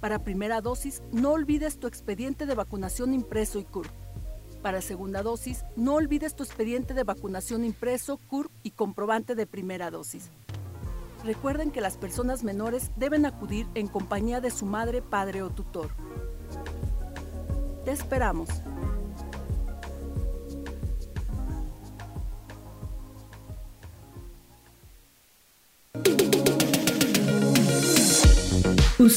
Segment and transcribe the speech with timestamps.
[0.00, 3.90] Para primera dosis, no olvides tu expediente de vacunación impreso y CURP.
[4.62, 9.90] Para segunda dosis, no olvides tu expediente de vacunación impreso, CURP y comprobante de primera
[9.90, 10.30] dosis.
[11.22, 15.90] Recuerden que las personas menores deben acudir en compañía de su madre, padre o tutor.
[17.84, 18.48] Te esperamos.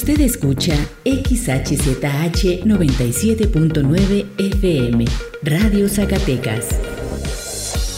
[0.07, 5.03] Usted escucha XHZH 97.9 FM,
[5.43, 6.69] Radio Zacatecas.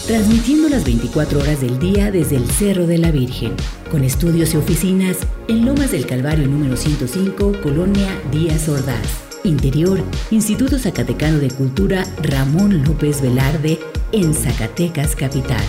[0.08, 3.52] Transmitiendo las 24 horas del día desde el Cerro de la Virgen,
[3.92, 5.18] con estudios y oficinas
[5.48, 9.22] en Lomas del Calvario número 105, Colonia Díaz Ordaz.
[9.44, 13.78] Interior, Instituto Zacatecano de Cultura Ramón López Velarde,
[14.14, 15.64] en Zacatecas Capital.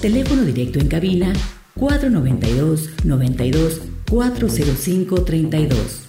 [0.00, 1.32] Teléfono directo en cabina
[1.76, 6.00] 492 92 405 32.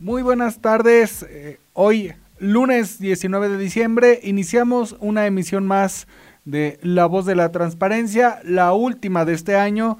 [0.00, 1.26] Muy buenas tardes.
[1.28, 6.06] Eh, hoy, lunes 19 de diciembre, iniciamos una emisión más
[6.46, 9.98] de La Voz de la Transparencia, la última de este año,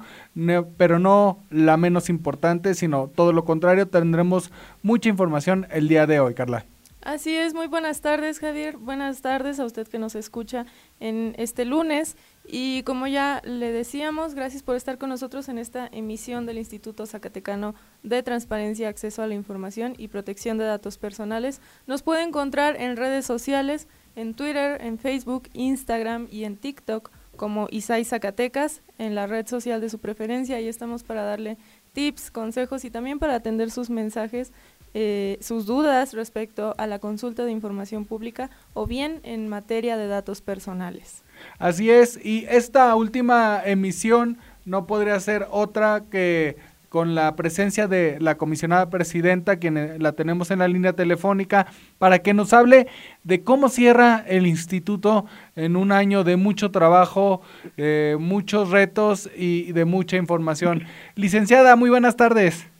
[0.75, 4.51] pero no la menos importante, sino todo lo contrario, tendremos
[4.81, 6.65] mucha información el día de hoy, Carla.
[7.03, 10.67] Así es, muy buenas tardes Javier, buenas tardes a usted que nos escucha
[10.99, 15.89] en este lunes y como ya le decíamos, gracias por estar con nosotros en esta
[15.91, 17.73] emisión del Instituto Zacatecano
[18.03, 21.59] de Transparencia, Acceso a la Información y Protección de Datos Personales.
[21.87, 27.67] Nos puede encontrar en redes sociales, en Twitter, en Facebook, Instagram y en TikTok como
[27.71, 30.61] Isai Zacatecas, en la red social de su preferencia.
[30.61, 31.57] y estamos para darle
[31.93, 34.53] tips, consejos y también para atender sus mensajes
[34.93, 40.07] eh, sus dudas respecto a la consulta de información pública o bien en materia de
[40.07, 41.23] datos personales.
[41.59, 46.57] Así es, y esta última emisión no podría ser otra que
[46.91, 51.67] con la presencia de la comisionada presidenta, quien eh, la tenemos en la línea telefónica,
[51.97, 52.87] para que nos hable
[53.23, 55.25] de cómo cierra el instituto
[55.55, 57.41] en un año de mucho trabajo,
[57.77, 60.83] eh, muchos retos y de mucha información.
[61.15, 62.70] Licenciada, muy buenas tardes.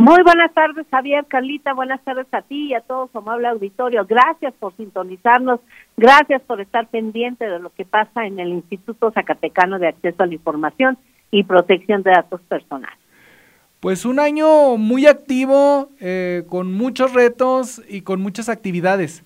[0.00, 4.06] Muy buenas tardes, Javier, Carlita, buenas tardes a ti y a todo su amable auditorio.
[4.06, 5.60] Gracias por sintonizarnos,
[5.94, 10.26] gracias por estar pendiente de lo que pasa en el Instituto Zacatecano de Acceso a
[10.26, 10.96] la Información
[11.30, 12.98] y Protección de Datos Personales.
[13.80, 19.22] Pues un año muy activo, eh, con muchos retos y con muchas actividades.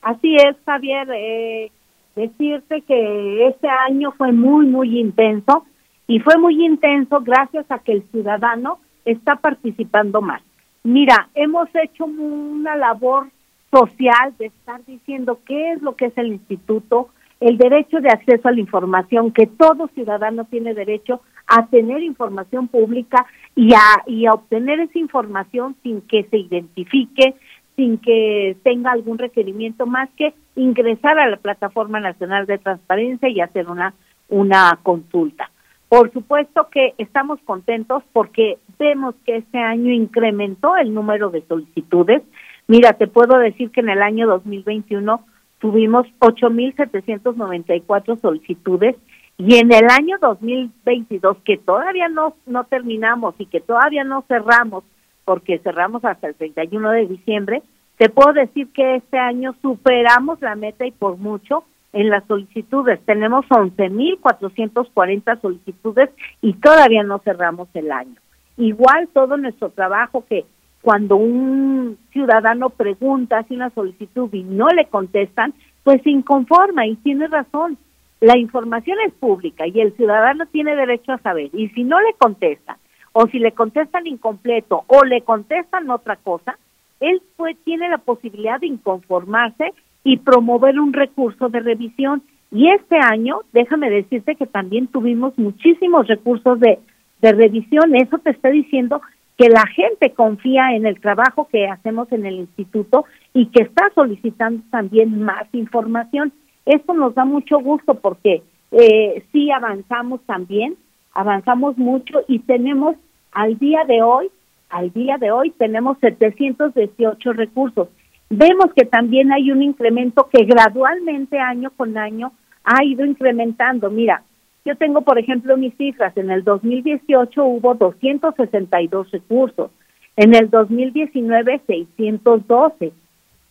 [0.00, 1.08] Así es, Javier.
[1.12, 1.72] Eh,
[2.14, 5.66] decirte que este año fue muy, muy intenso
[6.06, 10.42] y fue muy intenso gracias a que el ciudadano está participando más.
[10.84, 13.28] Mira, hemos hecho una labor
[13.70, 17.08] social de estar diciendo qué es lo que es el instituto,
[17.40, 22.68] el derecho de acceso a la información, que todo ciudadano tiene derecho a tener información
[22.68, 27.34] pública y a, y a obtener esa información sin que se identifique,
[27.76, 33.40] sin que tenga algún requerimiento más que ingresar a la Plataforma Nacional de Transparencia y
[33.40, 33.94] hacer una,
[34.28, 35.50] una consulta.
[35.88, 42.22] Por supuesto que estamos contentos porque vemos que este año incrementó el número de solicitudes.
[42.66, 45.24] Mira, te puedo decir que en el año 2021
[45.58, 48.96] tuvimos 8.794 solicitudes
[49.38, 54.84] y en el año 2022, que todavía no, no terminamos y que todavía no cerramos,
[55.24, 57.62] porque cerramos hasta el 31 de diciembre,
[57.98, 63.00] te puedo decir que este año superamos la meta y por mucho en las solicitudes.
[63.04, 68.16] Tenemos 11.440 solicitudes y todavía no cerramos el año.
[68.56, 70.44] Igual todo nuestro trabajo que
[70.82, 76.96] cuando un ciudadano pregunta si una solicitud y no le contestan, pues se inconforma y
[76.96, 77.78] tiene razón.
[78.20, 81.50] la información es pública y el ciudadano tiene derecho a saber.
[81.52, 82.76] Y si no le contestan,
[83.12, 86.58] o si le contestan incompleto, o le contestan otra cosa,
[87.00, 89.72] él pues, tiene la posibilidad de inconformarse
[90.04, 92.22] y promover un recurso de revisión.
[92.50, 96.78] Y este año, déjame decirte que también tuvimos muchísimos recursos de,
[97.20, 97.94] de revisión.
[97.94, 99.00] Eso te está diciendo
[99.38, 103.90] que la gente confía en el trabajo que hacemos en el instituto y que está
[103.94, 106.32] solicitando también más información.
[106.66, 108.42] Esto nos da mucho gusto porque
[108.72, 110.76] eh, sí avanzamos también,
[111.14, 112.96] avanzamos mucho y tenemos
[113.32, 114.28] al día de hoy,
[114.70, 117.88] al día de hoy tenemos 718 recursos.
[118.30, 122.32] Vemos que también hay un incremento que gradualmente año con año
[122.62, 123.90] ha ido incrementando.
[123.90, 124.22] Mira,
[124.64, 126.14] yo tengo, por ejemplo, mis cifras.
[126.16, 129.70] En el 2018 hubo 262 recursos.
[130.16, 132.92] En el 2019, 612.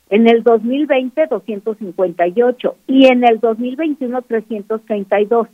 [0.09, 2.75] En el 2020, 258.
[2.85, 5.47] Y en el 2021, 332.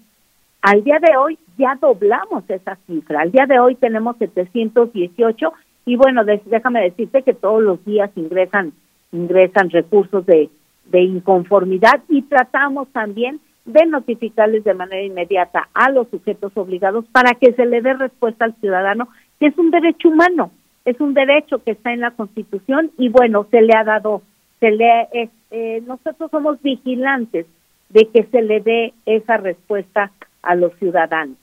[0.61, 3.21] Al día de hoy ya doblamos esa cifra.
[3.21, 5.53] Al día de hoy tenemos 718
[5.85, 8.73] y bueno, déjame decirte que todos los días ingresan
[9.13, 10.50] ingresan recursos de,
[10.92, 17.54] inconformidad y tratamos también de notificarles de manera inmediata a los sujetos obligados para que
[17.54, 19.07] se le dé respuesta al ciudadano,
[19.39, 20.51] que es un derecho humano,
[20.86, 24.21] es un derecho que está en la Constitución y bueno, se le ha dado,
[24.60, 27.45] se le eh, nosotros somos vigilantes
[27.89, 30.12] de que se le dé esa respuesta
[30.42, 31.38] a los ciudadanos.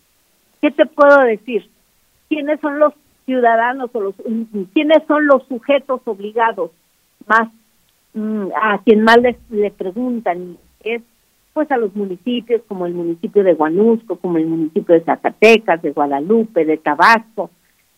[0.61, 1.69] ¿Qué te puedo decir?
[2.29, 2.93] ¿Quiénes son los
[3.25, 4.15] ciudadanos o los
[4.75, 6.71] quiénes son los sujetos obligados
[7.27, 7.49] más
[8.15, 11.03] mm, a quien más les, le preguntan es
[11.53, 15.91] pues a los municipios como el municipio de Guanusco, como el municipio de Zacatecas, de
[15.91, 17.51] Guadalupe, de Tabasco,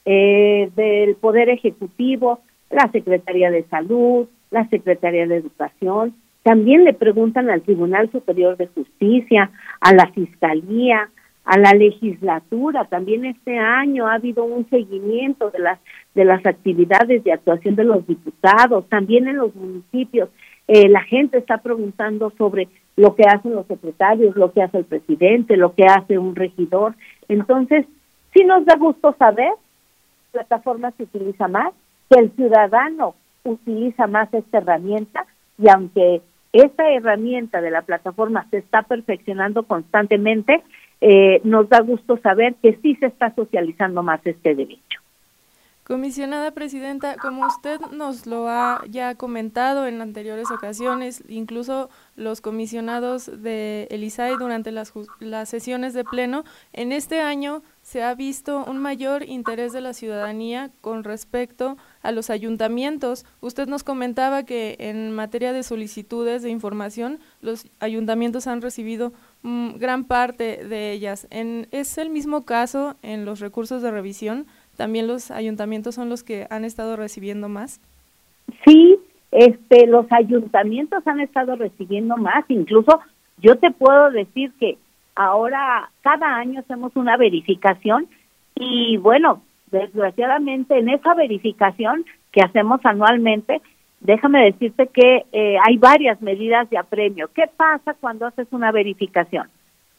[0.04, 7.50] eh, del Poder Ejecutivo, la Secretaría de Salud, la Secretaría de Educación, también le preguntan
[7.50, 9.50] al Tribunal Superior de Justicia,
[9.80, 11.08] a la Fiscalía,
[11.44, 12.84] a la legislatura.
[12.84, 15.78] También este año ha habido un seguimiento de las
[16.14, 20.28] de las actividades de actuación de los diputados, también en los municipios.
[20.68, 24.84] Eh, la gente está preguntando sobre lo que hacen los secretarios, lo que hace el
[24.84, 26.94] presidente, lo que hace un regidor.
[27.28, 27.86] Entonces,
[28.34, 29.52] sí nos da gusto saber
[30.32, 31.72] la plataforma se utiliza más,
[32.08, 33.14] que el ciudadano
[33.44, 35.26] utiliza más esta herramienta
[35.58, 36.22] y aunque
[36.52, 40.62] esta herramienta de la plataforma se está perfeccionando constantemente,
[41.04, 44.91] eh, nos da gusto saber que sí se está socializando más este derecho.
[45.92, 53.30] Comisionada Presidenta, como usted nos lo ha ya comentado en anteriores ocasiones, incluso los comisionados
[53.42, 58.78] de Elisai durante las, las sesiones de pleno, en este año se ha visto un
[58.78, 63.26] mayor interés de la ciudadanía con respecto a los ayuntamientos.
[63.40, 69.12] Usted nos comentaba que en materia de solicitudes de información, los ayuntamientos han recibido
[69.42, 71.26] mm, gran parte de ellas.
[71.30, 74.46] En, ¿Es el mismo caso en los recursos de revisión?
[74.82, 77.80] ¿También los ayuntamientos son los que han estado recibiendo más?
[78.66, 78.98] Sí,
[79.30, 82.44] este, los ayuntamientos han estado recibiendo más.
[82.48, 82.98] Incluso
[83.38, 84.78] yo te puedo decir que
[85.14, 88.08] ahora cada año hacemos una verificación
[88.56, 93.62] y bueno, desgraciadamente en esa verificación que hacemos anualmente,
[94.00, 97.30] déjame decirte que eh, hay varias medidas de apremio.
[97.32, 99.46] ¿Qué pasa cuando haces una verificación?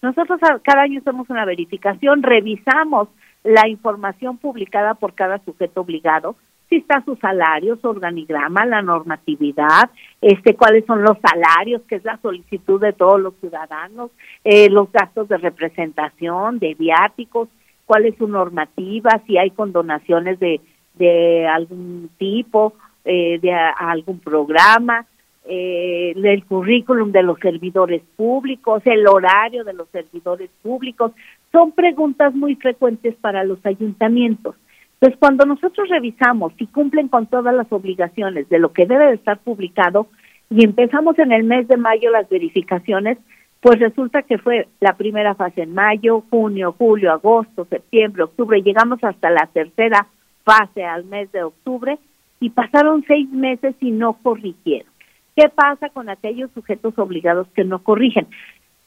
[0.01, 3.07] Nosotros cada año hacemos una verificación, revisamos
[3.44, 6.36] la información publicada por cada sujeto obligado,
[6.70, 9.91] si está su salario, su organigrama, la normatividad,
[10.22, 14.12] este, cuáles son los salarios, que es la solicitud de todos los ciudadanos,
[14.44, 17.50] eh, los gastos de representación, de viáticos,
[17.86, 20.62] cuál es su normativa, si hay condonaciones de,
[20.96, 22.74] de algún tipo,
[23.06, 25.06] eh, de algún programa,
[25.45, 31.12] eh, el currículum de los servidores públicos, el horario de los servidores públicos,
[31.51, 34.55] son preguntas muy frecuentes para los ayuntamientos.
[34.93, 39.15] Entonces, cuando nosotros revisamos si cumplen con todas las obligaciones de lo que debe de
[39.15, 40.07] estar publicado
[40.50, 43.17] y empezamos en el mes de mayo las verificaciones,
[43.59, 49.03] pues resulta que fue la primera fase en mayo, junio, julio, agosto, septiembre, octubre, llegamos
[49.03, 50.07] hasta la tercera
[50.43, 51.97] fase al mes de octubre
[52.39, 54.92] y pasaron seis meses y no corrigieron.
[55.36, 58.28] ¿Qué pasa con aquellos sujetos obligados que no corrigen?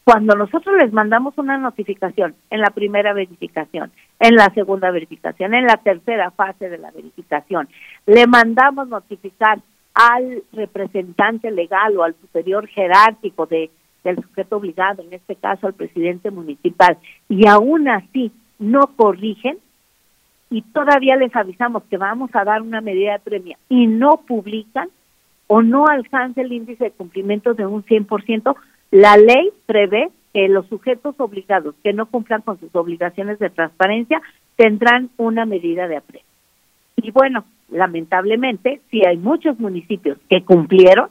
[0.05, 5.67] Cuando nosotros les mandamos una notificación en la primera verificación, en la segunda verificación, en
[5.67, 7.69] la tercera fase de la verificación,
[8.07, 9.59] le mandamos notificar
[9.95, 13.71] al representante legal o al superior jerárquico de,
[14.05, 16.99] del sujeto obligado, en este caso al presidente municipal,
[17.29, 19.59] y aún así no corrigen,
[20.51, 24.89] y todavía les avisamos que vamos a dar una medida de premio y no publican,
[25.47, 28.57] o no alcanza el índice de cumplimiento de un 100%,
[28.91, 34.21] la ley prevé que los sujetos obligados que no cumplan con sus obligaciones de transparencia
[34.57, 36.27] tendrán una medida de aprecio.
[36.97, 41.11] Y bueno, lamentablemente, si hay muchos municipios que cumplieron,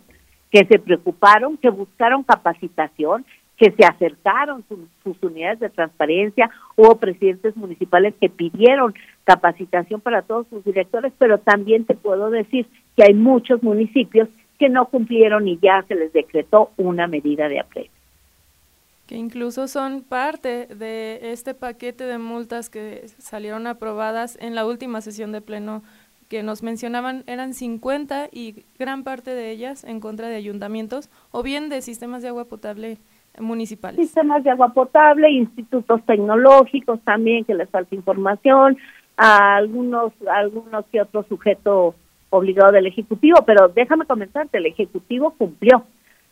[0.51, 3.25] que se preocuparon, que buscaron capacitación,
[3.57, 4.63] que se acercaron
[5.03, 11.39] sus, unidades de transparencia, hubo presidentes municipales que pidieron capacitación para todos sus directores, pero
[11.39, 16.13] también te puedo decir que hay muchos municipios que no cumplieron y ya se les
[16.13, 17.91] decretó una medida de aprecio.
[19.07, 25.01] Que incluso son parte de este paquete de multas que salieron aprobadas en la última
[25.01, 25.83] sesión de pleno
[26.29, 31.43] que nos mencionaban eran 50 y gran parte de ellas en contra de ayuntamientos o
[31.43, 32.97] bien de sistemas de agua potable
[33.39, 33.99] municipales.
[33.99, 38.77] Sistemas de agua potable, institutos tecnológicos también que les falta información,
[39.17, 41.95] a algunos algunos que otros sujetos
[42.29, 45.85] obligado del Ejecutivo, pero déjame comentarte, el Ejecutivo cumplió.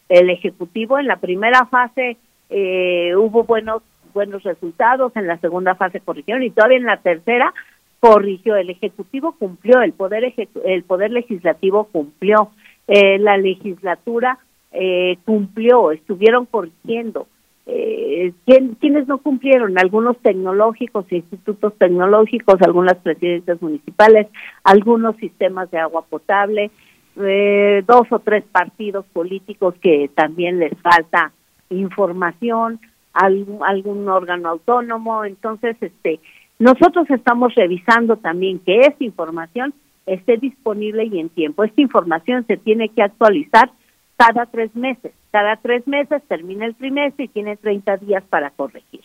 [0.09, 2.17] El Ejecutivo en la primera fase
[2.49, 3.81] eh, hubo buenos
[4.13, 7.53] buenos resultados, en la segunda fase corrigieron y todavía en la tercera
[7.99, 8.55] corrigió.
[8.55, 10.33] El Ejecutivo cumplió, el Poder,
[10.65, 12.51] el poder Legislativo cumplió,
[12.87, 14.39] eh, la legislatura
[14.71, 17.27] eh, cumplió, estuvieron corrigiendo.
[17.65, 19.77] Eh, ¿Quiénes no cumplieron?
[19.77, 24.27] Algunos tecnológicos, institutos tecnológicos, algunas presidencias municipales,
[24.63, 26.71] algunos sistemas de agua potable,
[27.15, 31.31] eh, dos o tres partidos políticos que también les falta
[31.69, 32.79] información,
[33.13, 35.23] algún, algún órgano autónomo.
[35.23, 36.19] Entonces, este,
[36.59, 39.73] nosotros estamos revisando también que esta información
[40.05, 41.63] esté disponible y en tiempo.
[41.63, 43.71] Esta información se tiene que actualizar
[44.17, 45.11] cada tres meses.
[45.31, 49.01] Cada tres meses termina el trimestre y tiene 30 días para corregir.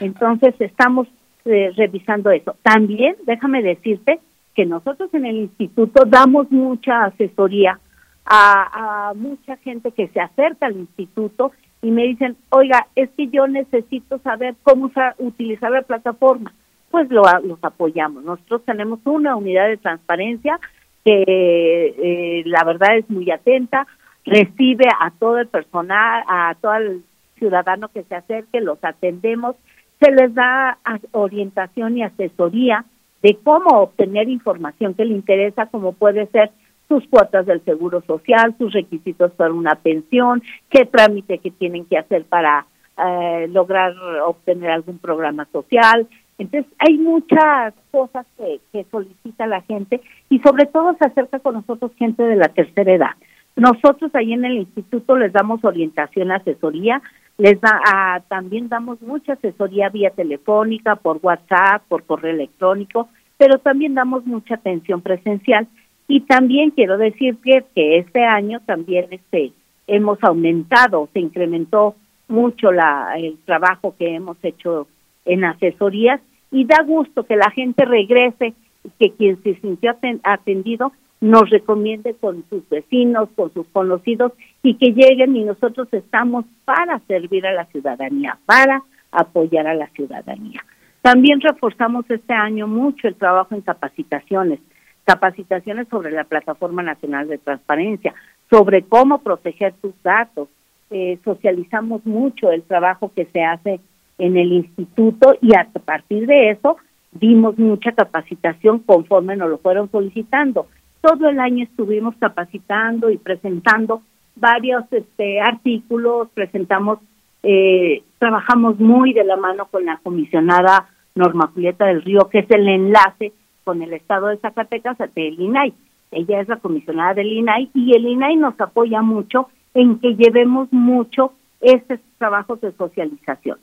[0.00, 1.06] Entonces estamos
[1.44, 2.56] eh, revisando eso.
[2.62, 4.20] También déjame decirte
[4.54, 7.78] que nosotros en el instituto damos mucha asesoría
[8.24, 13.46] a, mucha gente que se acerca al instituto y me dicen, oiga, es que yo
[13.46, 16.52] necesito saber cómo utilizar la plataforma.
[16.90, 18.24] Pues lo, los apoyamos.
[18.24, 20.58] Nosotros tenemos una unidad de transparencia
[21.04, 23.86] que eh, la verdad es muy atenta,
[24.26, 27.04] recibe a todo el personal, a todo el
[27.38, 29.56] ciudadano que se acerque, los atendemos,
[30.00, 30.78] se les da
[31.12, 32.84] orientación y asesoría
[33.22, 36.50] de cómo obtener información que le interesa, como puede ser
[36.88, 41.98] sus cuotas del seguro social, sus requisitos para una pensión, qué trámite que tienen que
[41.98, 42.66] hacer para
[42.98, 46.06] eh, lograr obtener algún programa social.
[46.38, 51.54] Entonces, hay muchas cosas que, que solicita la gente y sobre todo se acerca con
[51.54, 53.16] nosotros gente de la tercera edad.
[53.56, 57.00] Nosotros ahí en el instituto les damos orientación, asesoría,
[57.38, 63.08] les da, ah, también damos mucha asesoría vía telefónica, por WhatsApp, por correo electrónico,
[63.38, 65.66] pero también damos mucha atención presencial.
[66.08, 69.52] Y también quiero decir que, que este año también este
[69.86, 71.94] hemos aumentado, se incrementó
[72.28, 74.88] mucho la, el trabajo que hemos hecho
[75.24, 76.20] en asesorías
[76.50, 78.54] y da gusto que la gente regrese,
[78.98, 84.32] que quien se sintió atendido nos recomiende con sus vecinos, con sus conocidos
[84.62, 89.86] y que lleguen y nosotros estamos para servir a la ciudadanía, para apoyar a la
[89.88, 90.60] ciudadanía.
[91.00, 94.60] También reforzamos este año mucho el trabajo en capacitaciones,
[95.04, 98.12] capacitaciones sobre la Plataforma Nacional de Transparencia,
[98.50, 100.48] sobre cómo proteger tus datos.
[100.90, 103.80] Eh, socializamos mucho el trabajo que se hace
[104.18, 106.76] en el instituto y a partir de eso
[107.12, 110.66] dimos mucha capacitación conforme nos lo fueron solicitando
[111.00, 114.02] todo el año estuvimos capacitando y presentando
[114.34, 116.98] varios este, artículos, presentamos,
[117.42, 122.50] eh, trabajamos muy de la mano con la comisionada Norma Julieta del Río, que es
[122.50, 123.32] el enlace
[123.64, 125.74] con el estado de Zacatecas del INAI.
[126.12, 130.72] Ella es la comisionada del INAI y el INAI nos apoya mucho en que llevemos
[130.72, 133.58] mucho estos trabajos de socialización.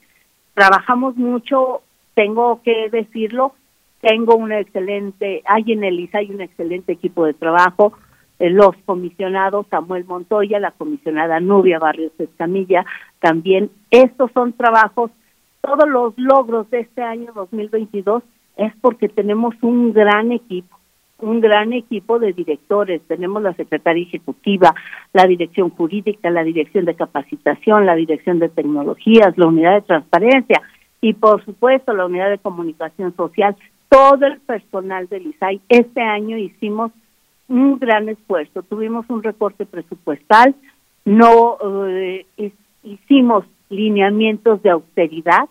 [0.54, 1.82] Trabajamos mucho,
[2.14, 3.54] tengo que decirlo,
[4.04, 7.94] tengo un excelente, hay en el hay un excelente equipo de trabajo,
[8.38, 12.84] eh, los comisionados Samuel Montoya, la comisionada Nubia Barrios Escamilla,
[13.20, 13.70] también.
[13.90, 15.10] Estos son trabajos,
[15.62, 18.22] todos los logros de este año 2022
[18.58, 20.76] es porque tenemos un gran equipo,
[21.20, 23.00] un gran equipo de directores.
[23.08, 24.74] Tenemos la Secretaría Ejecutiva,
[25.14, 30.60] la Dirección Jurídica, la Dirección de Capacitación, la Dirección de Tecnologías, la Unidad de Transparencia
[31.00, 33.56] y, por supuesto, la Unidad de Comunicación Social
[33.94, 35.60] todo el personal del ISAI.
[35.68, 36.90] Este año hicimos
[37.46, 40.56] un gran esfuerzo, tuvimos un recorte presupuestal,
[41.04, 42.26] no eh,
[42.82, 45.48] hicimos lineamientos de austeridad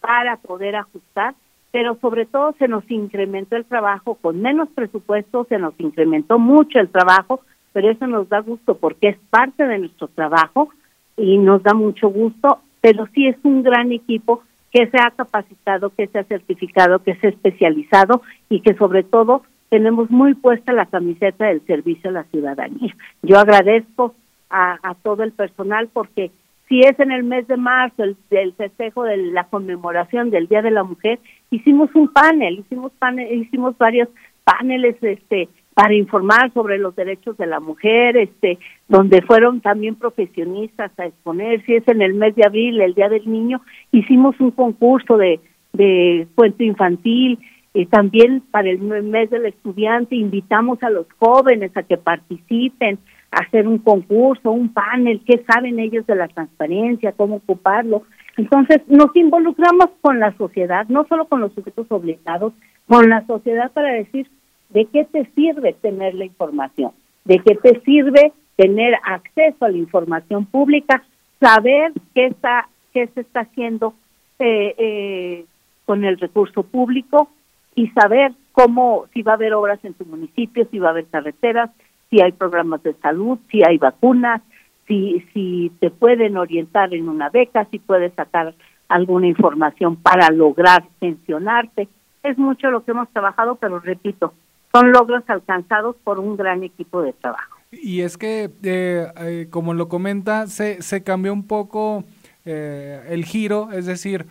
[0.00, 1.34] para poder ajustar,
[1.72, 6.78] pero sobre todo se nos incrementó el trabajo con menos presupuesto, se nos incrementó mucho
[6.78, 7.40] el trabajo,
[7.72, 10.70] pero eso nos da gusto porque es parte de nuestro trabajo
[11.16, 14.42] y nos da mucho gusto pero sí es un gran equipo
[14.72, 19.02] que se ha capacitado, que se ha certificado, que se ha especializado y que sobre
[19.02, 22.94] todo tenemos muy puesta la camiseta del servicio a la ciudadanía.
[23.22, 24.14] Yo agradezco
[24.48, 26.30] a, a todo el personal porque
[26.68, 30.62] si es en el mes de marzo el, el festejo de la conmemoración del Día
[30.62, 31.18] de la Mujer,
[31.50, 34.08] hicimos un panel, hicimos panel, hicimos varios
[34.44, 35.48] paneles este
[35.80, 41.64] para informar sobre los derechos de la mujer, este, donde fueron también profesionistas a exponer,
[41.64, 45.40] si es en el mes de abril, el Día del Niño, hicimos un concurso de,
[45.72, 47.38] de cuento infantil,
[47.72, 52.98] y también para el mes del estudiante invitamos a los jóvenes a que participen,
[53.30, 58.02] a hacer un concurso, un panel, qué saben ellos de la transparencia, cómo ocuparlo.
[58.36, 62.52] Entonces nos involucramos con la sociedad, no solo con los sujetos obligados,
[62.86, 64.28] con la sociedad para decir,
[64.70, 66.92] ¿De qué te sirve tener la información?
[67.24, 71.02] ¿De qué te sirve tener acceso a la información pública?
[71.40, 73.94] Saber qué está qué se está haciendo
[74.38, 75.44] eh, eh,
[75.84, 77.28] con el recurso público
[77.74, 81.06] y saber cómo si va a haber obras en tu municipio, si va a haber
[81.06, 81.70] carreteras,
[82.10, 84.42] si hay programas de salud, si hay vacunas,
[84.86, 88.54] si si te pueden orientar en una beca, si puedes sacar
[88.88, 91.88] alguna información para lograr pensionarte.
[92.22, 94.34] Es mucho lo que hemos trabajado, pero repito,
[94.72, 97.58] son logros alcanzados por un gran equipo de trabajo.
[97.72, 102.04] Y es que, eh, eh, como lo comenta, se, se cambió un poco
[102.44, 104.26] eh, el giro, es decir,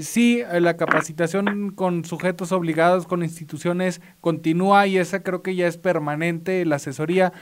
[0.00, 5.78] sí, la capacitación con sujetos obligados, con instituciones, continúa y esa creo que ya es
[5.78, 7.32] permanente, la asesoría,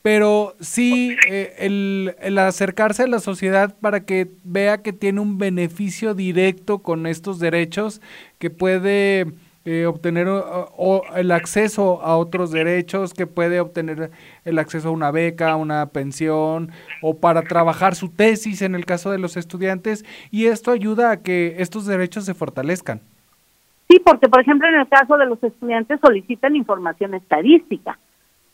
[0.00, 6.14] pero sí el, el, acercarse a la sociedad para que vea que tiene un beneficio
[6.14, 8.00] directo con estos derechos,
[8.38, 9.26] que puede
[9.72, 14.10] eh, obtener o, el acceso a otros derechos, que puede obtener
[14.44, 16.72] el acceso a una beca, una pensión
[17.02, 21.22] o para trabajar su tesis en el caso de los estudiantes y esto ayuda a
[21.22, 23.00] que estos derechos se fortalezcan.
[23.88, 27.96] Sí, porque por ejemplo en el caso de los estudiantes solicitan información estadística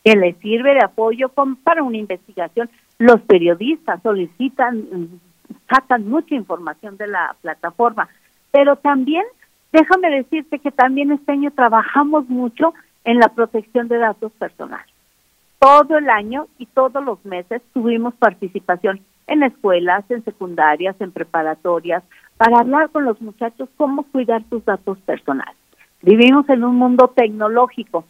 [0.03, 1.29] que les sirve de apoyo
[1.63, 2.69] para una investigación.
[2.99, 5.19] Los periodistas solicitan,
[5.67, 8.07] sacan mucha información de la plataforma,
[8.51, 9.23] pero también
[9.71, 14.87] Déjame decirte que también este año trabajamos mucho en la protección de datos personales.
[15.59, 22.03] Todo el año y todos los meses tuvimos participación en escuelas, en secundarias, en preparatorias,
[22.37, 25.55] para hablar con los muchachos cómo cuidar sus datos personales.
[26.01, 28.05] Vivimos en un mundo tecnológico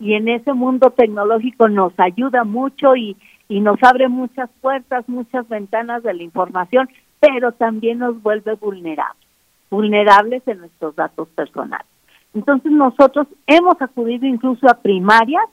[0.00, 3.16] y en ese mundo tecnológico nos ayuda mucho y,
[3.48, 6.88] nos abre muchas puertas, muchas ventanas de la información,
[7.20, 9.25] pero también nos vuelve vulnerables
[9.70, 11.86] vulnerables en nuestros datos personales.
[12.34, 15.44] Entonces nosotros hemos acudido incluso a primarias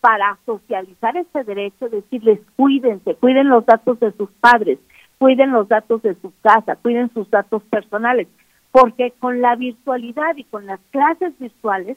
[0.00, 4.78] para socializar ese derecho, decirles cuídense, cuiden los datos de sus padres,
[5.18, 8.28] cuiden los datos de su casa, cuiden sus datos personales,
[8.70, 11.96] porque con la virtualidad y con las clases virtuales,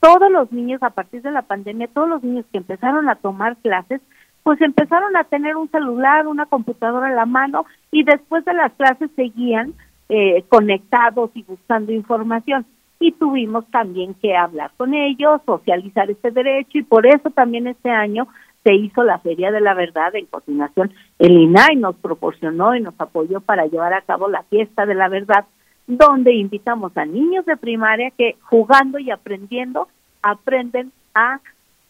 [0.00, 3.56] todos los niños a partir de la pandemia, todos los niños que empezaron a tomar
[3.56, 4.00] clases,
[4.44, 8.72] pues empezaron a tener un celular, una computadora a la mano y después de las
[8.74, 9.74] clases seguían
[10.08, 12.66] eh, conectados y buscando información.
[13.00, 17.90] Y tuvimos también que hablar con ellos, socializar este derecho y por eso también este
[17.90, 18.26] año
[18.64, 20.92] se hizo la Feria de la Verdad en coordinación.
[21.18, 25.08] El INAI nos proporcionó y nos apoyó para llevar a cabo la Fiesta de la
[25.08, 25.44] Verdad,
[25.86, 29.88] donde invitamos a niños de primaria que jugando y aprendiendo
[30.22, 31.40] aprenden a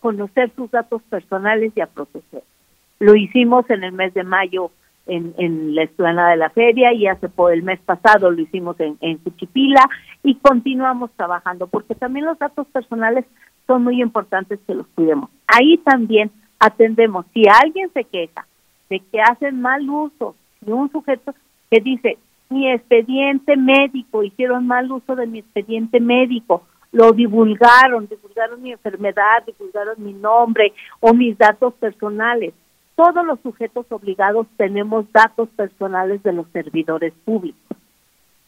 [0.01, 2.43] conocer sus datos personales y a proteger.
[3.01, 4.71] Lo hicimos en el mes de mayo
[5.09, 8.79] en, en la explanada de la feria y hace por el mes pasado lo hicimos
[8.79, 9.89] en, en Cuchipila
[10.23, 13.25] y continuamos trabajando porque también los datos personales
[13.67, 15.31] son muy importantes que los cuidemos.
[15.47, 17.27] Ahí también atendemos.
[17.33, 18.47] Si alguien se queja
[18.89, 21.35] de que hacen mal uso de un sujeto
[21.71, 22.19] que dice,
[22.51, 29.45] mi expediente médico, hicieron mal uso de mi expediente médico, lo divulgaron, divulgaron mi enfermedad,
[29.47, 32.55] divulgaron mi nombre o mis datos personales
[32.99, 37.79] todos los sujetos obligados tenemos datos personales de los servidores públicos.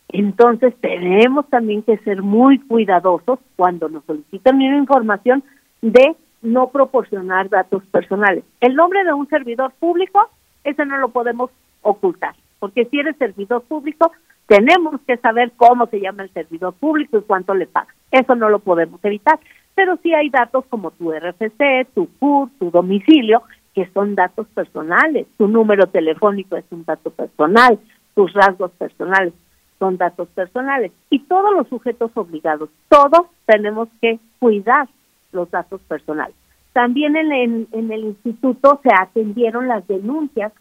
[0.08, 5.44] Entonces tenemos también que ser muy cuidadosos cuando nos solicitan una información
[5.82, 8.42] de no proporcionar datos personales.
[8.60, 10.28] El nombre de un servidor público,
[10.64, 14.10] ese no lo podemos ocultar, porque si eres servidor público,
[14.48, 17.94] tenemos que saber cómo se llama el servidor público y cuánto le paga.
[18.10, 19.38] Eso no lo podemos evitar.
[19.76, 25.26] Pero sí hay datos como tu RFC, tu CUR, tu domicilio, que son datos personales.
[25.38, 27.78] Tu número telefónico es un dato personal,
[28.14, 29.32] tus rasgos personales
[29.78, 30.92] son datos personales.
[31.08, 34.88] Y todos los sujetos obligados, todos tenemos que cuidar
[35.32, 36.34] los datos personales.
[36.72, 40.52] También en, en, el instituto se atendieron las denuncias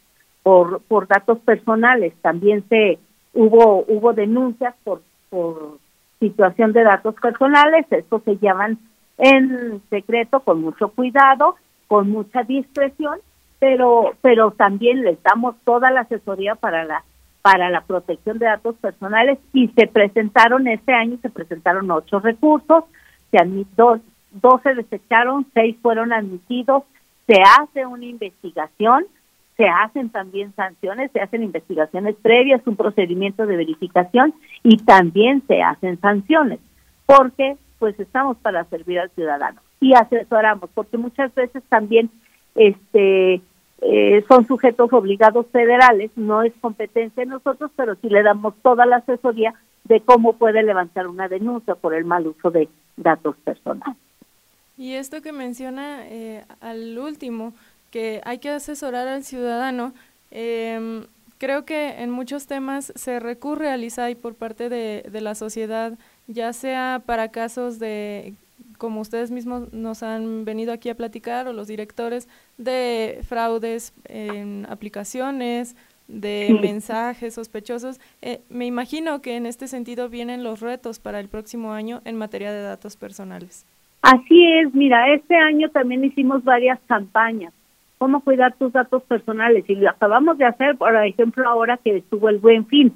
[0.41, 2.13] por, por datos personales.
[2.21, 2.97] También se,
[3.33, 5.77] hubo hubo denuncias por por
[6.19, 8.77] situación de datos personales, estos se llaman
[9.17, 11.55] en secreto con mucho cuidado,
[11.89, 13.19] con mucha discreción,
[13.59, 17.03] pero pero también les damos toda la asesoría para la
[17.41, 22.83] para la protección de datos personales y se presentaron este año se presentaron ocho recursos,
[23.31, 23.39] se
[23.75, 23.99] dos,
[24.31, 26.83] dos se desecharon, seis fueron admitidos,
[27.25, 29.05] se hace una investigación,
[29.57, 35.63] se hacen también sanciones, se hacen investigaciones previas, un procedimiento de verificación y también se
[35.63, 36.59] hacen sanciones,
[37.07, 42.09] porque pues estamos para servir al ciudadano y asesoramos, porque muchas veces también
[42.55, 43.41] este
[43.81, 48.85] eh, son sujetos obligados federales, no es competencia de nosotros, pero sí le damos toda
[48.85, 49.53] la asesoría
[49.85, 53.97] de cómo puede levantar una denuncia por el mal uso de datos personales.
[54.77, 57.53] Y esto que menciona eh, al último,
[57.89, 59.93] que hay que asesorar al ciudadano,
[60.31, 61.05] eh,
[61.37, 65.97] creo que en muchos temas se recurre al ISAI por parte de, de la sociedad,
[66.27, 68.33] ya sea para casos de
[68.79, 74.65] como ustedes mismos nos han venido aquí a platicar, o los directores, de fraudes en
[74.67, 75.75] aplicaciones,
[76.07, 77.99] de mensajes sospechosos.
[78.23, 82.17] Eh, me imagino que en este sentido vienen los retos para el próximo año en
[82.17, 83.67] materia de datos personales.
[84.01, 87.53] Así es, mira, este año también hicimos varias campañas.
[87.99, 89.69] ¿Cómo cuidar tus datos personales?
[89.69, 92.93] Y lo acabamos de hacer, por ejemplo, ahora que estuvo el buen fin.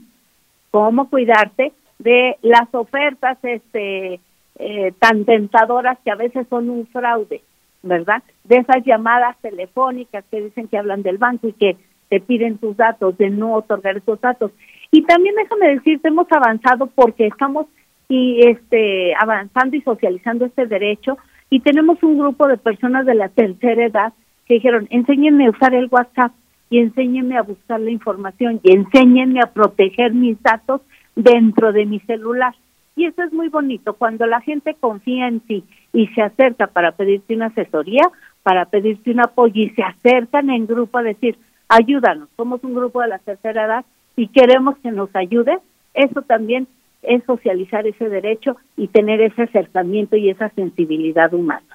[0.71, 4.21] ¿Cómo cuidarte de las ofertas este
[4.59, 7.41] eh, tan tentadoras que a veces son un fraude,
[7.81, 8.23] ¿verdad?
[8.43, 11.77] De esas llamadas telefónicas que dicen que hablan del banco y que
[12.09, 14.51] te piden tus datos, de no otorgar esos datos.
[14.91, 17.65] Y también déjame decirte, hemos avanzado porque estamos
[18.07, 21.17] y este avanzando y socializando este derecho
[21.49, 24.13] y tenemos un grupo de personas de la tercera edad
[24.45, 26.31] que dijeron, enséñenme a usar el WhatsApp
[26.69, 30.81] y enséñenme a buscar la información y enséñenme a proteger mis datos
[31.15, 32.53] dentro de mi celular.
[32.95, 36.91] Y eso es muy bonito, cuando la gente confía en ti y se acerca para
[36.91, 38.03] pedirte una asesoría,
[38.43, 41.37] para pedirte un apoyo y se acercan en grupo a decir,
[41.69, 45.57] ayúdanos, somos un grupo de la tercera edad y queremos que nos ayude,
[45.93, 46.67] eso también
[47.01, 51.65] es socializar ese derecho y tener ese acercamiento y esa sensibilidad humana.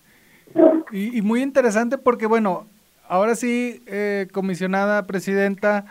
[0.93, 2.67] Y, muy interesante porque, bueno,
[3.09, 5.87] ahora sí, eh, comisionada presidenta,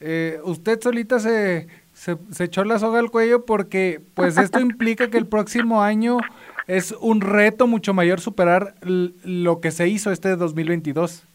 [0.00, 1.68] eh, usted solita se
[2.30, 6.18] se, echó la soga al cuello porque pues esto implica que el próximo año
[6.66, 11.26] es un reto mucho mayor superar lo que se hizo este 2022.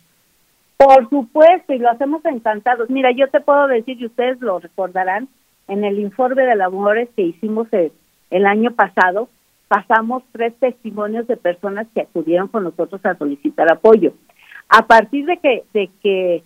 [0.77, 2.89] Por supuesto, y lo hacemos encantados.
[2.89, 5.27] Mira, yo te puedo decir, y ustedes lo recordarán,
[5.67, 9.27] en el informe de labores que hicimos el, año pasado,
[9.67, 14.13] pasamos tres testimonios de personas que acudieron con nosotros a solicitar apoyo.
[14.69, 16.43] A partir de que, de que,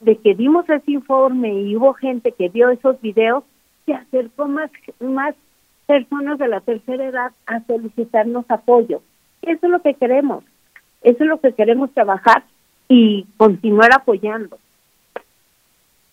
[0.00, 3.44] de que dimos ese informe y hubo gente que vio esos videos,
[3.86, 5.34] se acercó más, más
[5.86, 9.02] personas de la tercera edad a solicitarnos apoyo.
[9.42, 10.44] Eso es lo que queremos.
[11.02, 12.44] Eso es lo que queremos trabajar
[12.88, 14.58] y continuar apoyando.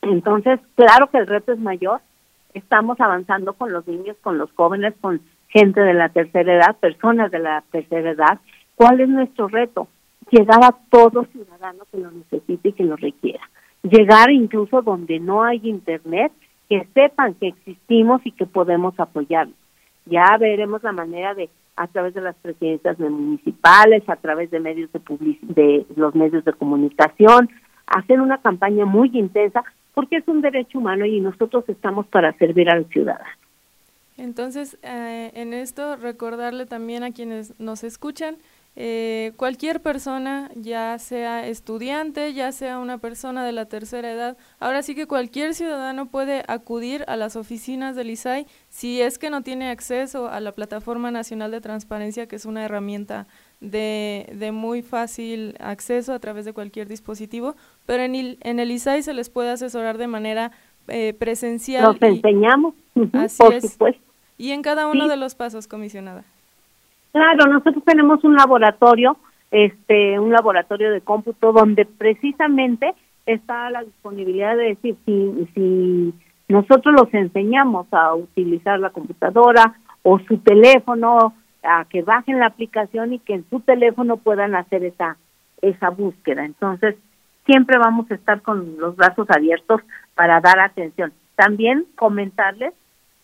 [0.02, 2.02] Entonces, claro que el reto es mayor.
[2.54, 7.32] Estamos avanzando con los niños, con los jóvenes, con gente de la tercera edad, personas
[7.32, 8.40] de la tercera edad.
[8.76, 9.88] ¿Cuál es nuestro reto?
[10.32, 13.48] Llegar a todo ciudadano que lo necesite y que lo requiera.
[13.84, 16.32] Llegar incluso donde no hay internet
[16.70, 19.56] que sepan que existimos y que podemos apoyarlos.
[20.06, 24.90] Ya veremos la manera de, a través de las presidencias municipales, a través de medios
[24.92, 25.02] de,
[25.42, 27.50] de los medios de comunicación,
[27.88, 32.70] hacer una campaña muy intensa porque es un derecho humano y nosotros estamos para servir
[32.70, 33.30] al ciudadano.
[34.18, 38.38] Entonces, eh, en esto, recordarle también a quienes nos escuchan
[38.82, 44.84] eh, cualquier persona, ya sea estudiante, ya sea una persona de la tercera edad, ahora
[44.84, 49.42] sí que cualquier ciudadano puede acudir a las oficinas del ISAI si es que no
[49.42, 53.28] tiene acceso a la Plataforma Nacional de Transparencia, que es una herramienta
[53.60, 58.72] de, de muy fácil acceso a través de cualquier dispositivo, pero en el, en el
[58.72, 60.54] ISAI se les puede asesorar de manera
[60.88, 61.84] eh, presencial.
[61.84, 64.02] Nos enseñamos, por supuesto.
[64.38, 66.24] Y en cada uno de los pasos, comisionada.
[67.12, 69.18] Claro, nosotros tenemos un laboratorio,
[69.52, 72.94] este, un laboratorio de cómputo donde precisamente
[73.26, 76.14] está la disponibilidad de decir si, si
[76.48, 83.14] nosotros los enseñamos a utilizar la computadora o su teléfono, a que bajen la aplicación
[83.14, 85.18] y que en su teléfono puedan hacer esa
[85.62, 86.46] esa búsqueda.
[86.46, 86.96] Entonces,
[87.46, 89.82] siempre vamos a estar con los brazos abiertos
[90.16, 91.14] para dar atención.
[91.36, 92.74] También comentarles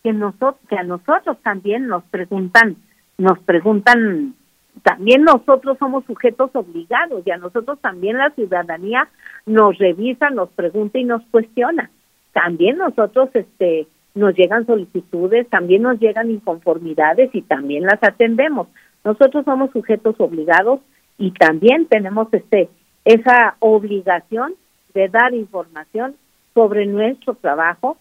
[0.02, 2.76] que nosotros que a nosotros también nos preguntan
[3.18, 4.34] nos preguntan,
[4.82, 9.08] también nosotros somos sujetos obligados y a nosotros también la ciudadanía
[9.46, 11.90] nos revisa, nos pregunta y nos cuestiona.
[12.32, 18.68] También nosotros este nos llegan solicitudes, también nos llegan inconformidades y también las atendemos.
[19.04, 20.80] Nosotros somos sujetos obligados
[21.18, 22.68] y también tenemos este
[23.04, 24.54] esa obligación
[24.94, 26.16] de dar información
[26.54, 27.96] sobre nuestro trabajo,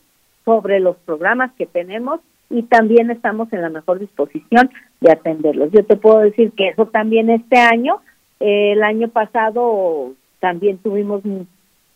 [0.46, 4.70] sobre los programas que tenemos y también estamos en la mejor disposición
[5.02, 5.72] de atenderlos.
[5.72, 8.02] Yo te puedo decir que eso también este año,
[8.40, 11.24] eh, el año pasado también tuvimos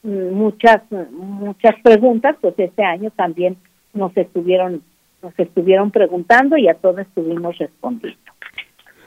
[0.02, 0.82] muchas
[1.12, 3.58] muchas preguntas, pues este año también
[3.94, 4.82] nos estuvieron
[5.22, 8.20] nos estuvieron preguntando y a todos estuvimos respondiendo.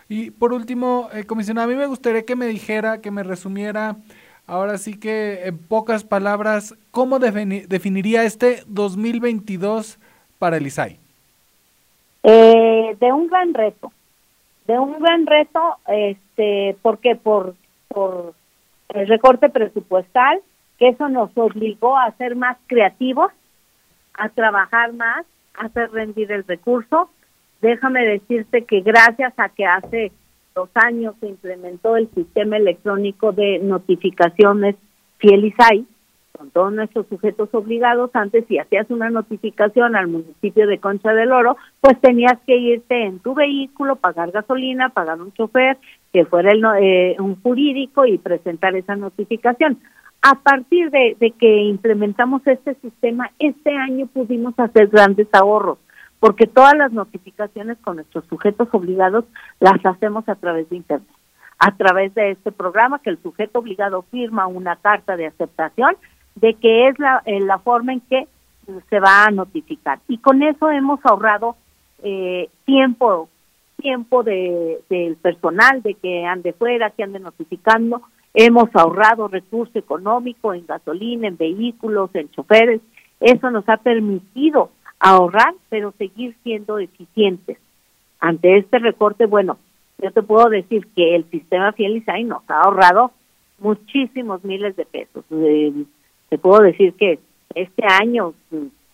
[0.09, 3.97] Y por último, eh, comisionada, a mí me gustaría que me dijera, que me resumiera,
[4.47, 9.99] ahora sí que en pocas palabras, ¿cómo definiría este 2022
[10.39, 11.02] para el ISAI?
[12.25, 13.93] Eh, de un gran reto,
[14.67, 17.57] de un gran reto, este, porque por,
[17.89, 18.35] por
[18.91, 20.41] el recorte presupuestal,
[20.79, 23.33] que eso nos obligó a ser más creativos,
[24.15, 27.11] a trabajar más, a hacer rendir el recurso.
[27.61, 30.13] Déjame decirte que gracias a que hace
[30.55, 34.77] dos años se implementó el sistema electrónico de notificaciones
[35.19, 35.87] Fielisai,
[36.33, 41.33] con todos nuestros sujetos obligados, antes si hacías una notificación al municipio de Concha del
[41.33, 45.79] Oro, pues tenías que irte en tu vehículo, pagar gasolina, pagar un chofer,
[46.13, 49.79] que fuera el, eh, un jurídico y presentar esa notificación.
[50.23, 55.79] A partir de, de que implementamos este sistema, este año pudimos hacer grandes ahorros,
[56.21, 59.25] porque todas las notificaciones con nuestros sujetos obligados
[59.61, 61.09] las hacemos a través de Internet
[61.65, 65.97] a través de este programa que el sujeto obligado firma una carta de aceptación
[66.35, 68.27] de que es la, eh, la forma en que
[68.89, 70.01] se va a notificar.
[70.09, 71.57] Y con eso hemos ahorrado
[72.03, 73.29] eh, tiempo
[73.83, 78.03] tiempo de, del personal, de que ande fuera, que ande notificando.
[78.33, 82.81] Hemos ahorrado recurso económico en gasolina, en vehículos, en choferes.
[83.21, 87.59] Eso nos ha permitido ahorrar, pero seguir siendo eficientes.
[88.21, 89.59] Ante este recorte, bueno,
[89.99, 93.11] yo te puedo decir que el sistema Fiel nos ha ahorrado
[93.59, 95.25] muchísimos miles de pesos.
[96.33, 97.19] Te puedo decir que
[97.55, 98.33] este año,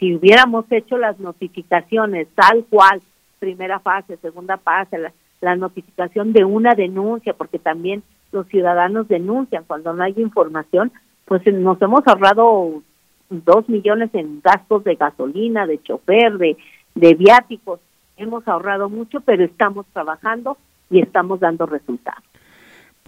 [0.01, 3.01] si hubiéramos hecho las notificaciones tal cual,
[3.39, 4.99] primera fase, segunda fase,
[5.41, 10.91] la, notificación de una denuncia, porque también los ciudadanos denuncian cuando no hay información,
[11.27, 12.83] pues nos hemos ahorrado
[13.31, 16.57] dos millones en gastos de gasolina, de chofer, de,
[16.97, 17.79] de viáticos.
[18.17, 20.59] Hemos ahorrado mucho, pero estamos trabajando
[20.91, 22.28] y estamos dando resultados.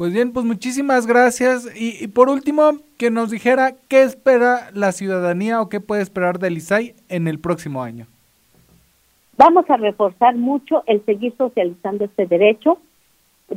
[0.01, 1.69] Pues bien, pues muchísimas gracias.
[1.77, 6.57] Y, por último, que nos dijera qué espera la ciudadanía o qué puede esperar del
[6.57, 8.07] ISAI en el próximo año.
[9.37, 12.79] Vamos a reforzar mucho el seguir socializando este derecho.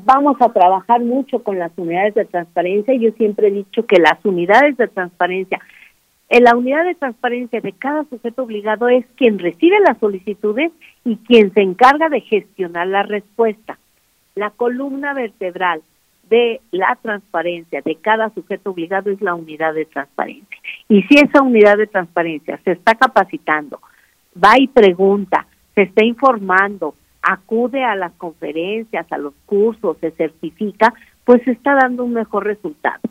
[0.03, 2.93] Vamos a trabajar mucho con las unidades de transparencia.
[2.93, 5.61] Yo siempre he dicho que las unidades de transparencia,
[6.27, 10.73] en la unidad de transparencia de cada sujeto obligado es quien recibe las solicitudes
[11.05, 13.79] y quien se encarga de gestionar la respuesta.
[14.35, 15.83] La columna vertebral
[16.29, 20.57] de la transparencia de cada sujeto obligado es la unidad de transparencia.
[20.89, 23.79] Y si esa unidad de transparencia se está capacitando,
[24.43, 30.93] va y pregunta, se está informando, acude a las conferencias, a los cursos, se certifica,
[31.25, 33.01] pues está dando un mejor resultado.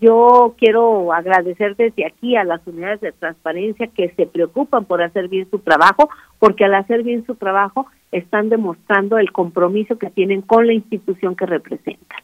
[0.00, 5.28] Yo quiero agradecer desde aquí a las unidades de transparencia que se preocupan por hacer
[5.28, 10.42] bien su trabajo, porque al hacer bien su trabajo están demostrando el compromiso que tienen
[10.42, 12.18] con la institución que representan.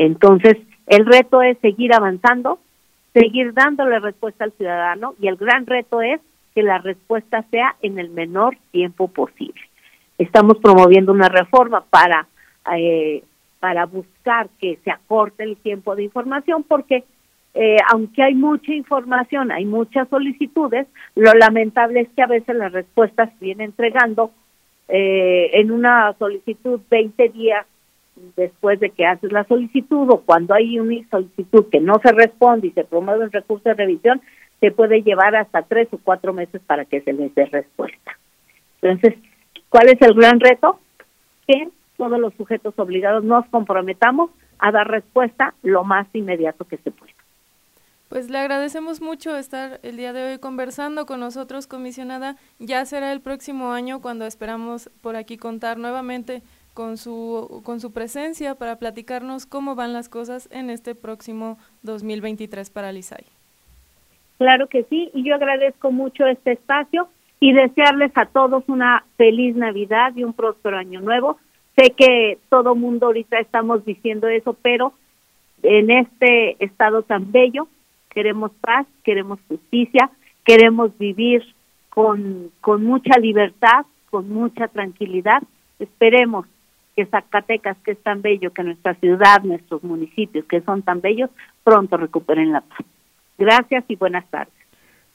[0.00, 2.58] Entonces, el reto es seguir avanzando,
[3.12, 6.22] seguir dándole respuesta al ciudadano y el gran reto es
[6.54, 9.60] que la respuesta sea en el menor tiempo posible.
[10.16, 12.26] Estamos promoviendo una reforma para
[12.74, 13.22] eh,
[13.58, 17.04] para buscar que se acorte el tiempo de información porque
[17.52, 22.72] eh, aunque hay mucha información, hay muchas solicitudes, lo lamentable es que a veces las
[22.72, 24.30] respuestas vienen entregando
[24.88, 27.66] eh, en una solicitud 20 días
[28.36, 32.68] después de que haces la solicitud o cuando hay una solicitud que no se responde
[32.68, 34.20] y se promueve un recurso de revisión,
[34.60, 38.18] se puede llevar hasta tres o cuatro meses para que se les dé respuesta.
[38.82, 39.18] Entonces,
[39.68, 40.78] ¿cuál es el gran reto?
[41.46, 46.90] Que todos los sujetos obligados nos comprometamos a dar respuesta lo más inmediato que se
[46.90, 47.12] pueda.
[48.10, 52.34] Pues le agradecemos mucho estar el día de hoy conversando con nosotros, comisionada.
[52.58, 56.42] Ya será el próximo año cuando esperamos por aquí contar nuevamente
[56.80, 62.70] con su, con su presencia para platicarnos cómo van las cosas en este próximo 2023
[62.70, 63.26] para Lisay.
[64.38, 69.54] Claro que sí, y yo agradezco mucho este espacio y desearles a todos una feliz
[69.56, 71.36] Navidad y un próspero año nuevo.
[71.76, 74.94] Sé que todo mundo ahorita estamos diciendo eso, pero
[75.62, 77.68] en este estado tan bello
[78.08, 80.08] queremos paz, queremos justicia,
[80.46, 81.44] queremos vivir
[81.90, 85.42] con, con mucha libertad, con mucha tranquilidad.
[85.78, 86.46] Esperemos
[86.96, 91.30] que Zacatecas, que es tan bello, que nuestra ciudad, nuestros municipios, que son tan bellos,
[91.64, 92.80] pronto recuperen la paz.
[93.38, 94.52] Gracias y buenas tardes.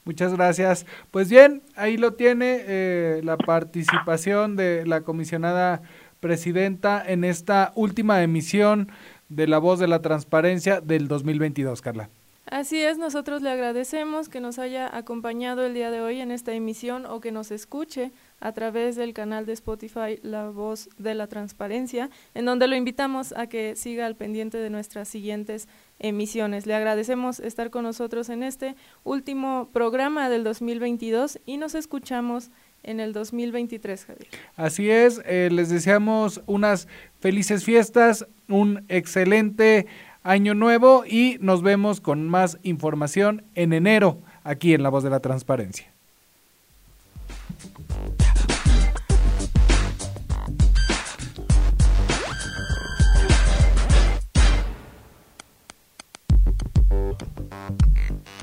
[0.04, 0.86] Muchas gracias.
[1.10, 5.82] Pues bien, ahí lo tiene eh, la participación de la comisionada
[6.20, 8.88] presidenta en esta última emisión
[9.28, 12.08] de La Voz de la Transparencia del 2022, Carla.
[12.46, 16.52] Así es, nosotros le agradecemos que nos haya acompañado el día de hoy en esta
[16.52, 21.26] emisión o que nos escuche a través del canal de Spotify La Voz de la
[21.26, 25.68] Transparencia, en donde lo invitamos a que siga al pendiente de nuestras siguientes
[25.98, 26.66] emisiones.
[26.66, 32.50] Le agradecemos estar con nosotros en este último programa del 2022 y nos escuchamos
[32.82, 34.28] en el 2023, Javier.
[34.54, 36.88] Así es, eh, les deseamos unas
[37.20, 39.86] felices fiestas, un excelente
[40.22, 45.10] año nuevo y nos vemos con más información en enero aquí en La Voz de
[45.10, 45.95] la Transparencia.